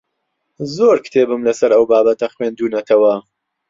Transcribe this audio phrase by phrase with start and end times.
[0.75, 3.13] زۆر کتێبم لەسەر ئەو بابەتە خوێندوونەتەوە.